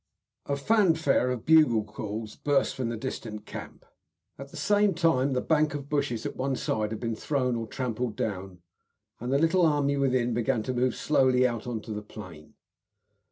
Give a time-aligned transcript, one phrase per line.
[0.47, 3.85] A fanfare of bugle calls burst from the distant camp.
[4.39, 7.67] At the same time the bank of bushes at one side had been thrown or
[7.67, 8.63] trampled down,
[9.19, 12.55] and the little army within began to move slowly out on to the plain.